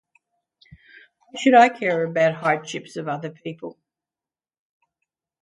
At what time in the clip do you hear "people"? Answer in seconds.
3.29-3.77